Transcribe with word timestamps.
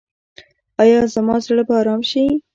ایا 0.81 1.01
زما 1.13 1.35
زړه 1.45 1.63
به 1.67 1.73
ارام 1.81 2.01
شي؟ 2.09 2.23